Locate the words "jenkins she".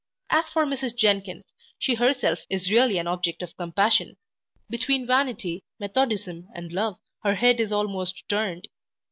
0.97-1.93